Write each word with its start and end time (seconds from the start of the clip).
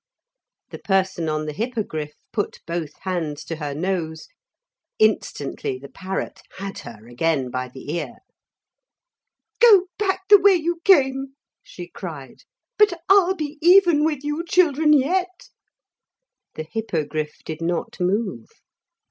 The 0.71 0.79
person 0.79 1.29
on 1.29 1.45
the 1.45 1.53
Hippogriff 1.53 2.13
put 2.33 2.59
both 2.65 2.95
hands 3.01 3.43
to 3.43 3.57
her 3.57 3.75
nose. 3.75 4.29
Instantly 4.97 5.77
the 5.77 5.89
parrot 5.89 6.41
had 6.57 6.79
her 6.79 7.05
again 7.07 7.51
by 7.51 7.67
the 7.69 7.93
ear. 7.93 8.15
'Go 9.59 9.85
back 9.99 10.21
the 10.27 10.39
way 10.41 10.55
you 10.55 10.79
came,' 10.83 11.35
she 11.61 11.87
cried; 11.87 12.39
'but 12.79 12.99
I'll 13.09 13.35
be 13.35 13.59
even 13.61 14.03
with 14.03 14.23
you 14.23 14.43
children 14.43 14.91
yet.' 14.91 15.49
The 16.55 16.63
Hippogriff 16.63 17.43
did 17.45 17.61
not 17.61 17.99
move. 17.99 18.47